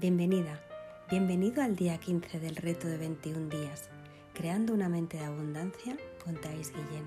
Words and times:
Bienvenida, 0.00 0.60
bienvenido 1.10 1.60
al 1.60 1.74
día 1.74 1.98
15 1.98 2.38
del 2.38 2.54
reto 2.54 2.86
de 2.86 2.98
21 2.98 3.48
días, 3.48 3.90
creando 4.32 4.72
una 4.72 4.88
mente 4.88 5.16
de 5.16 5.24
abundancia 5.24 5.96
con 6.24 6.40
Thais 6.40 6.70
Guillén. 6.70 7.04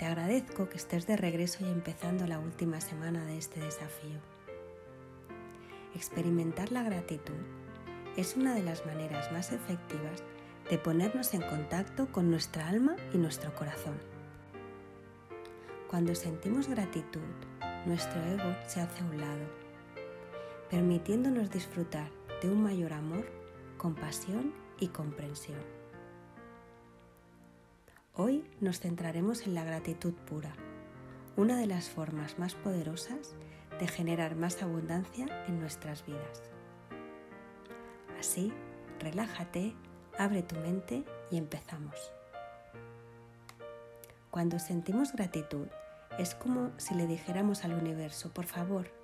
Te 0.00 0.04
agradezco 0.04 0.68
que 0.68 0.78
estés 0.78 1.06
de 1.06 1.16
regreso 1.16 1.64
y 1.64 1.70
empezando 1.70 2.26
la 2.26 2.40
última 2.40 2.80
semana 2.80 3.24
de 3.24 3.38
este 3.38 3.60
desafío. 3.60 4.18
Experimentar 5.94 6.72
la 6.72 6.82
gratitud 6.82 7.38
es 8.16 8.34
una 8.34 8.52
de 8.52 8.64
las 8.64 8.84
maneras 8.84 9.30
más 9.30 9.52
efectivas 9.52 10.24
de 10.68 10.78
ponernos 10.78 11.34
en 11.34 11.42
contacto 11.42 12.10
con 12.10 12.32
nuestra 12.32 12.66
alma 12.66 12.96
y 13.14 13.18
nuestro 13.18 13.54
corazón. 13.54 13.94
Cuando 15.88 16.16
sentimos 16.16 16.66
gratitud, 16.66 17.22
nuestro 17.86 18.20
ego 18.24 18.56
se 18.66 18.80
hace 18.80 19.04
a 19.04 19.06
un 19.06 19.20
lado 19.20 19.67
permitiéndonos 20.70 21.50
disfrutar 21.50 22.10
de 22.42 22.50
un 22.50 22.62
mayor 22.62 22.92
amor, 22.92 23.24
compasión 23.78 24.52
y 24.78 24.88
comprensión. 24.88 25.60
Hoy 28.14 28.44
nos 28.60 28.80
centraremos 28.80 29.46
en 29.46 29.54
la 29.54 29.64
gratitud 29.64 30.12
pura, 30.12 30.52
una 31.36 31.56
de 31.56 31.66
las 31.66 31.88
formas 31.88 32.38
más 32.38 32.54
poderosas 32.54 33.34
de 33.80 33.86
generar 33.86 34.34
más 34.34 34.62
abundancia 34.62 35.26
en 35.46 35.58
nuestras 35.60 36.04
vidas. 36.04 36.42
Así, 38.18 38.52
relájate, 38.98 39.74
abre 40.18 40.42
tu 40.42 40.56
mente 40.56 41.04
y 41.30 41.38
empezamos. 41.38 42.12
Cuando 44.30 44.58
sentimos 44.58 45.12
gratitud, 45.12 45.68
es 46.18 46.34
como 46.34 46.72
si 46.76 46.94
le 46.94 47.06
dijéramos 47.06 47.64
al 47.64 47.72
universo, 47.74 48.30
por 48.34 48.44
favor, 48.44 48.97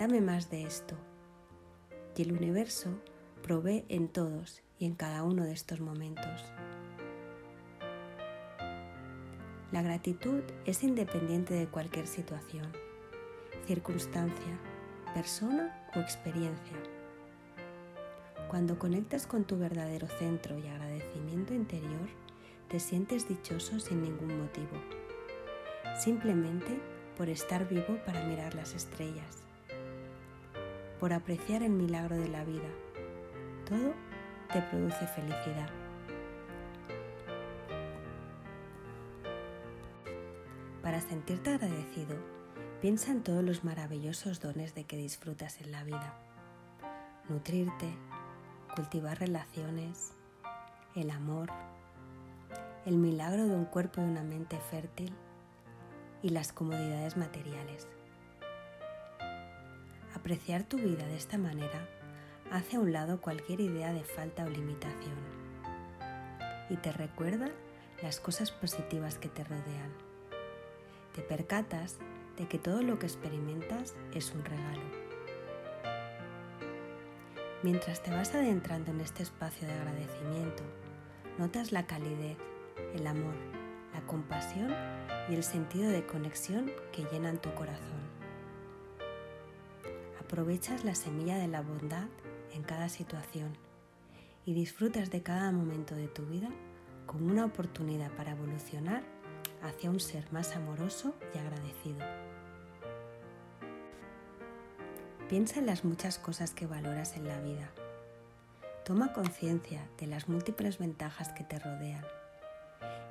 dame 0.00 0.22
más 0.22 0.50
de 0.50 0.62
esto. 0.62 0.96
Y 2.16 2.22
el 2.22 2.32
universo 2.32 2.88
provee 3.42 3.84
en 3.90 4.08
todos 4.08 4.62
y 4.78 4.86
en 4.86 4.94
cada 4.94 5.22
uno 5.24 5.44
de 5.44 5.52
estos 5.52 5.80
momentos. 5.80 6.42
La 9.72 9.82
gratitud 9.82 10.42
es 10.64 10.82
independiente 10.82 11.52
de 11.52 11.66
cualquier 11.66 12.06
situación, 12.06 12.72
circunstancia, 13.66 14.58
persona 15.12 15.86
o 15.94 16.00
experiencia. 16.00 16.78
Cuando 18.48 18.78
conectas 18.78 19.26
con 19.26 19.44
tu 19.44 19.58
verdadero 19.58 20.08
centro 20.08 20.58
y 20.58 20.66
agradecimiento 20.66 21.52
interior, 21.52 22.08
te 22.68 22.80
sientes 22.80 23.28
dichoso 23.28 23.78
sin 23.78 24.02
ningún 24.02 24.40
motivo, 24.40 24.80
simplemente 25.98 26.80
por 27.18 27.28
estar 27.28 27.68
vivo 27.68 27.98
para 28.06 28.24
mirar 28.24 28.54
las 28.54 28.74
estrellas 28.74 29.49
por 31.00 31.14
apreciar 31.14 31.62
el 31.62 31.70
milagro 31.70 32.16
de 32.16 32.28
la 32.28 32.44
vida. 32.44 32.68
Todo 33.66 33.94
te 34.52 34.60
produce 34.60 35.06
felicidad. 35.06 35.70
Para 40.82 41.00
sentirte 41.00 41.54
agradecido, 41.54 42.16
piensa 42.82 43.12
en 43.12 43.22
todos 43.22 43.42
los 43.42 43.64
maravillosos 43.64 44.40
dones 44.40 44.74
de 44.74 44.84
que 44.84 44.98
disfrutas 44.98 45.60
en 45.62 45.72
la 45.72 45.84
vida. 45.84 46.14
Nutrirte, 47.30 47.94
cultivar 48.76 49.18
relaciones, 49.18 50.12
el 50.94 51.10
amor, 51.10 51.48
el 52.84 52.98
milagro 52.98 53.46
de 53.46 53.54
un 53.54 53.64
cuerpo 53.64 54.02
y 54.02 54.04
una 54.04 54.22
mente 54.22 54.58
fértil 54.70 55.14
y 56.22 56.30
las 56.30 56.52
comodidades 56.52 57.16
materiales. 57.16 57.88
Apreciar 60.20 60.64
tu 60.64 60.76
vida 60.76 61.06
de 61.06 61.16
esta 61.16 61.38
manera 61.38 61.88
hace 62.52 62.76
a 62.76 62.80
un 62.80 62.92
lado 62.92 63.22
cualquier 63.22 63.58
idea 63.58 63.94
de 63.94 64.04
falta 64.04 64.44
o 64.44 64.50
limitación 64.50 65.16
y 66.68 66.76
te 66.76 66.92
recuerda 66.92 67.48
las 68.02 68.20
cosas 68.20 68.50
positivas 68.50 69.16
que 69.16 69.30
te 69.30 69.42
rodean. 69.44 69.90
Te 71.14 71.22
percatas 71.22 71.96
de 72.36 72.46
que 72.48 72.58
todo 72.58 72.82
lo 72.82 72.98
que 72.98 73.06
experimentas 73.06 73.94
es 74.12 74.30
un 74.34 74.44
regalo. 74.44 74.82
Mientras 77.62 78.02
te 78.02 78.10
vas 78.10 78.34
adentrando 78.34 78.90
en 78.90 79.00
este 79.00 79.22
espacio 79.22 79.66
de 79.66 79.72
agradecimiento, 79.72 80.62
notas 81.38 81.72
la 81.72 81.86
calidez, 81.86 82.36
el 82.94 83.06
amor, 83.06 83.36
la 83.94 84.02
compasión 84.02 84.70
y 85.30 85.34
el 85.34 85.42
sentido 85.42 85.88
de 85.88 86.04
conexión 86.04 86.70
que 86.92 87.04
llenan 87.10 87.38
tu 87.38 87.54
corazón 87.54 88.09
aprovechas 90.30 90.84
la 90.84 90.94
semilla 90.94 91.38
de 91.38 91.48
la 91.48 91.60
bondad 91.60 92.06
en 92.54 92.62
cada 92.62 92.88
situación 92.88 93.52
y 94.46 94.54
disfrutas 94.54 95.10
de 95.10 95.24
cada 95.24 95.50
momento 95.50 95.96
de 95.96 96.06
tu 96.06 96.24
vida 96.24 96.48
como 97.04 97.26
una 97.26 97.44
oportunidad 97.44 98.12
para 98.12 98.30
evolucionar 98.30 99.02
hacia 99.60 99.90
un 99.90 99.98
ser 99.98 100.32
más 100.32 100.54
amoroso 100.54 101.16
y 101.34 101.38
agradecido. 101.38 101.98
Piensa 105.28 105.58
en 105.58 105.66
las 105.66 105.84
muchas 105.84 106.20
cosas 106.20 106.52
que 106.52 106.68
valoras 106.68 107.16
en 107.16 107.26
la 107.26 107.40
vida. 107.40 107.68
Toma 108.84 109.12
conciencia 109.12 109.88
de 109.98 110.06
las 110.06 110.28
múltiples 110.28 110.78
ventajas 110.78 111.30
que 111.32 111.42
te 111.42 111.58
rodean 111.58 112.04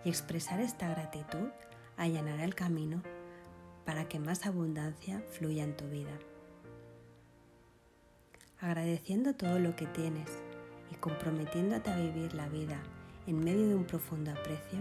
y 0.06 0.10
expresar 0.10 0.62
esta 0.62 0.88
gratitud 0.88 1.50
allanará 1.98 2.46
el 2.46 2.56
camino 2.56 3.04
para 3.86 4.08
que 4.08 4.20
más 4.20 4.46
abundancia 4.46 5.22
fluya 5.32 5.66
en 5.66 5.76
tu 5.76 5.86
vida 5.90 6.18
agradeciendo 8.62 9.34
todo 9.34 9.60
lo 9.60 9.76
que 9.76 9.86
tienes 9.88 10.30
y 10.92 10.96
comprometiéndote 10.96 11.92
a 11.92 11.98
vivir 11.98 12.34
la 12.34 12.50
vida 12.50 12.78
en 13.26 13.44
medio 13.44 13.68
de 13.70 13.76
un 13.76 13.86
profundo 13.86 14.32
aprecio, 14.32 14.80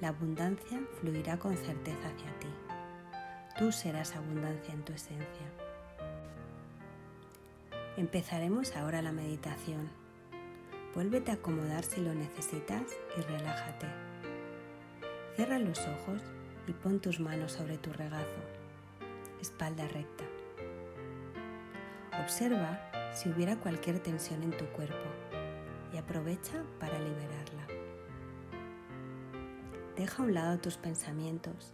la 0.00 0.08
abundancia 0.08 0.80
fluirá 1.00 1.38
con 1.38 1.56
certeza 1.56 2.08
hacia 2.08 2.38
ti. 2.38 2.48
Tú 3.58 3.72
serás 3.72 4.14
abundancia 4.14 4.74
en 4.74 4.84
tu 4.84 4.92
esencia. 4.92 5.46
Empezaremos 7.96 8.76
ahora 8.76 9.02
la 9.02 9.12
meditación. 9.12 9.88
Vuélvete 10.94 11.30
a 11.30 11.34
acomodar 11.34 11.84
si 11.84 12.00
lo 12.00 12.14
necesitas 12.14 12.82
y 13.16 13.20
relájate. 13.22 13.86
Cierra 15.36 15.58
los 15.58 15.80
ojos 15.80 16.22
y 16.68 16.72
pon 16.72 17.00
tus 17.00 17.18
manos 17.18 17.52
sobre 17.52 17.78
tu 17.78 17.92
regazo, 17.92 18.40
espalda 19.40 19.86
recta. 19.88 20.33
Observa 22.20 22.80
si 23.12 23.28
hubiera 23.28 23.56
cualquier 23.56 24.00
tensión 24.00 24.42
en 24.42 24.56
tu 24.56 24.66
cuerpo 24.66 25.08
y 25.92 25.96
aprovecha 25.96 26.62
para 26.78 26.98
liberarla. 26.98 27.66
Deja 29.96 30.22
a 30.22 30.26
un 30.26 30.34
lado 30.34 30.58
tus 30.58 30.76
pensamientos 30.76 31.72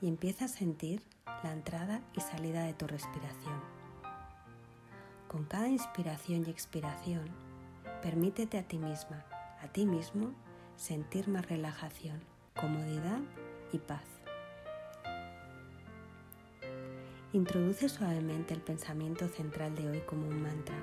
y 0.00 0.08
empieza 0.08 0.44
a 0.44 0.48
sentir 0.48 1.02
la 1.42 1.52
entrada 1.52 2.00
y 2.16 2.20
salida 2.20 2.64
de 2.64 2.74
tu 2.74 2.86
respiración. 2.86 3.60
Con 5.28 5.44
cada 5.44 5.68
inspiración 5.68 6.44
y 6.46 6.50
expiración, 6.50 7.28
permítete 8.02 8.58
a 8.58 8.62
ti 8.62 8.78
misma, 8.78 9.24
a 9.60 9.68
ti 9.68 9.84
mismo, 9.86 10.32
sentir 10.76 11.28
más 11.28 11.46
relajación, 11.46 12.20
comodidad 12.54 13.20
y 13.72 13.78
paz. 13.78 14.15
Introduce 17.32 17.88
suavemente 17.88 18.54
el 18.54 18.60
pensamiento 18.60 19.26
central 19.26 19.74
de 19.74 19.90
hoy 19.90 20.00
como 20.06 20.28
un 20.28 20.42
mantra, 20.42 20.76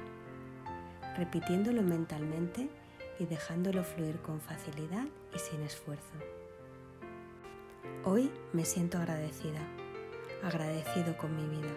repitiéndolo 1.15 1.81
mentalmente 1.81 2.69
y 3.17 3.25
dejándolo 3.25 3.83
fluir 3.83 4.17
con 4.17 4.41
facilidad 4.41 5.05
y 5.33 5.39
sin 5.39 5.61
esfuerzo. 5.61 6.13
Hoy 8.03 8.29
me 8.51 8.65
siento 8.65 8.97
agradecida, 8.97 9.61
agradecido 10.43 11.15
con 11.17 11.33
mi 11.33 11.47
vida. 11.47 11.71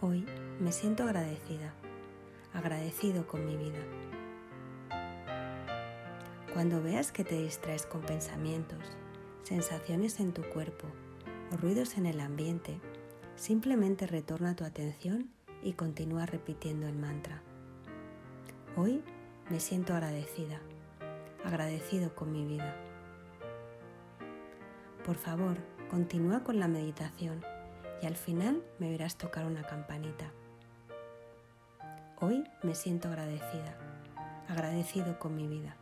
Hoy 0.00 0.24
me 0.58 0.72
siento 0.72 1.02
agradecida, 1.04 1.74
agradecido 2.54 3.26
con 3.26 3.44
mi 3.44 3.58
vida. 3.58 3.80
Cuando 6.54 6.82
veas 6.82 7.12
que 7.12 7.24
te 7.24 7.36
distraes 7.36 7.84
con 7.84 8.00
pensamientos, 8.00 8.82
sensaciones 9.42 10.18
en 10.18 10.32
tu 10.32 10.42
cuerpo 10.44 10.88
ruidos 11.58 11.96
en 11.96 12.06
el 12.06 12.20
ambiente, 12.20 12.80
simplemente 13.36 14.06
retorna 14.06 14.54
tu 14.54 14.64
atención 14.64 15.30
y 15.62 15.72
continúa 15.72 16.26
repitiendo 16.26 16.86
el 16.86 16.96
mantra. 16.96 17.42
Hoy 18.76 19.02
me 19.50 19.60
siento 19.60 19.94
agradecida, 19.94 20.60
agradecido 21.44 22.14
con 22.14 22.32
mi 22.32 22.46
vida. 22.46 22.76
Por 25.04 25.16
favor, 25.16 25.56
continúa 25.90 26.44
con 26.44 26.60
la 26.60 26.68
meditación 26.68 27.42
y 28.02 28.06
al 28.06 28.16
final 28.16 28.62
me 28.78 28.90
verás 28.90 29.16
tocar 29.16 29.44
una 29.44 29.62
campanita. 29.62 30.32
Hoy 32.20 32.44
me 32.62 32.74
siento 32.74 33.08
agradecida, 33.08 33.76
agradecido 34.48 35.18
con 35.18 35.34
mi 35.34 35.48
vida. 35.48 35.76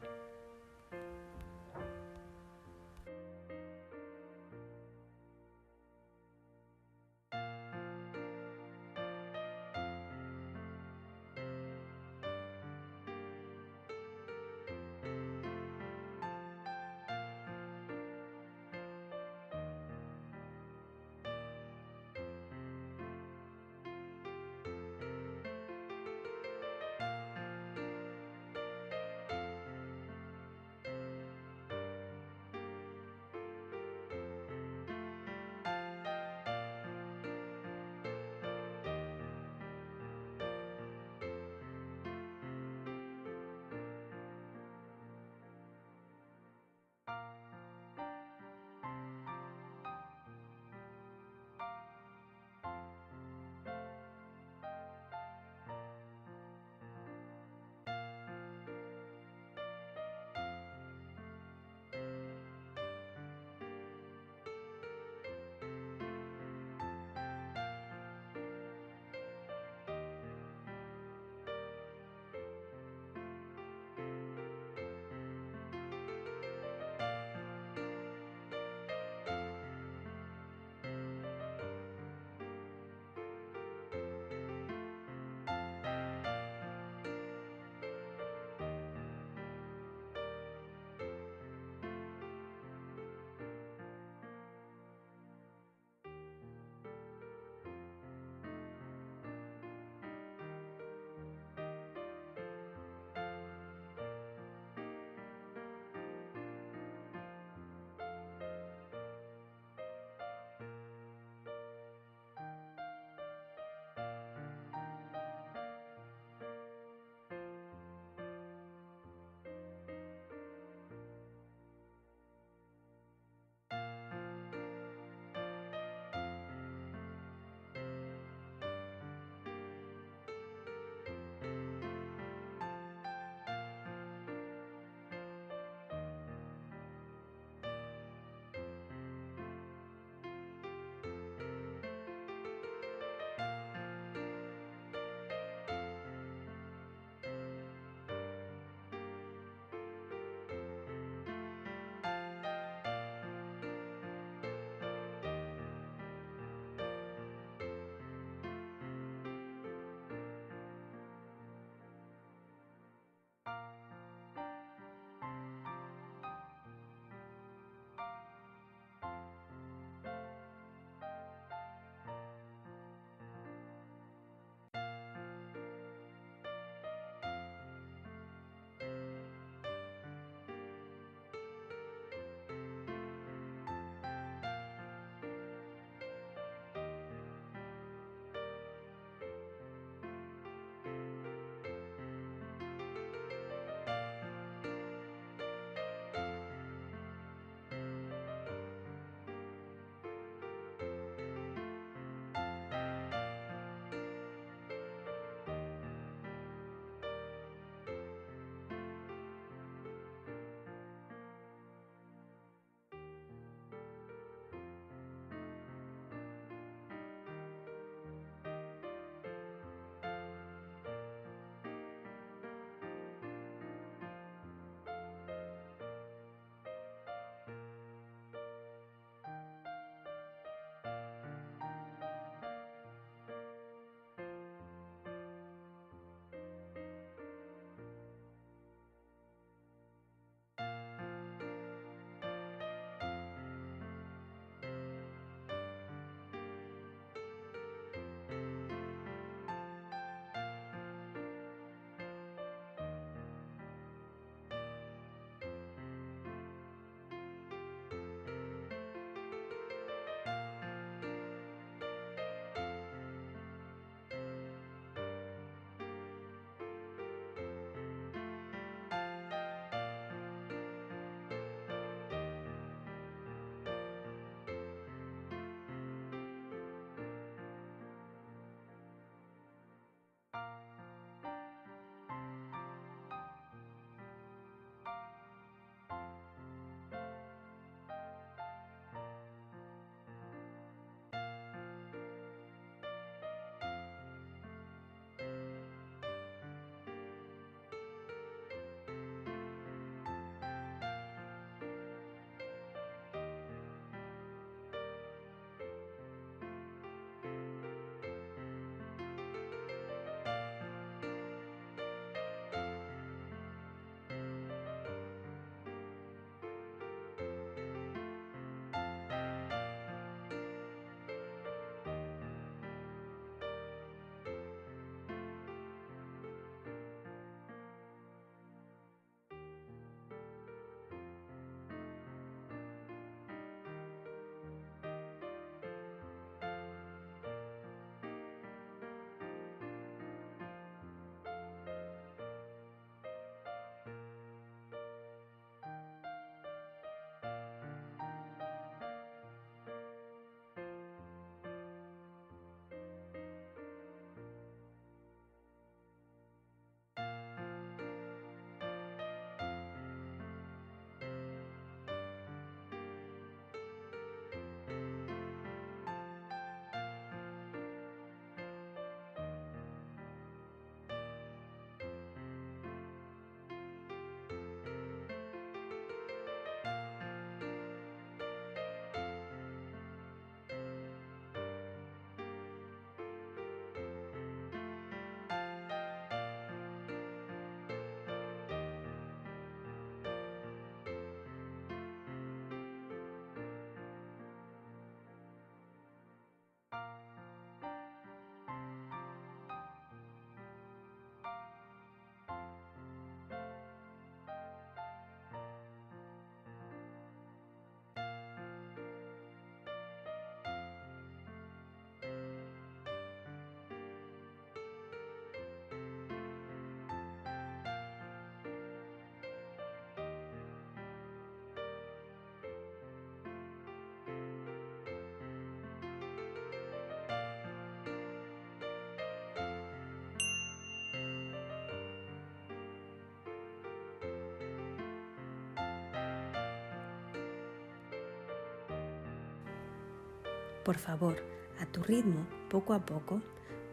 Por 440.69 440.77
favor, 440.77 441.17
a 441.63 441.65
tu 441.65 441.83
ritmo, 441.83 442.27
poco 442.51 442.75
a 442.75 442.85
poco, 442.85 443.23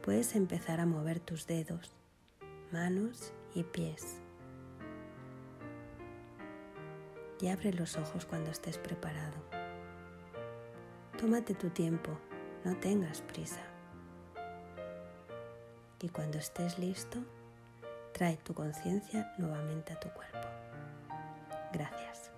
puedes 0.01 0.33
empezar 0.33 0.79
a 0.79 0.85
mover 0.85 1.19
tus 1.19 1.45
dedos, 1.45 1.93
manos 2.71 3.33
y 3.53 3.63
pies. 3.63 4.21
Y 7.41 7.49
abre 7.49 7.73
los 7.73 7.97
ojos 7.97 8.25
cuando 8.25 8.49
estés 8.49 8.77
preparado. 8.77 9.35
Tómate 11.19 11.53
tu 11.53 11.69
tiempo, 11.69 12.17
no 12.63 12.77
tengas 12.77 13.21
prisa. 13.23 13.63
Y 15.99 16.07
cuando 16.07 16.37
estés 16.37 16.79
listo, 16.79 17.19
trae 18.13 18.37
tu 18.37 18.53
conciencia 18.53 19.33
nuevamente 19.37 19.91
a 19.91 19.99
tu 19.99 20.07
cuerpo. 20.11 20.47
Gracias. 21.73 22.34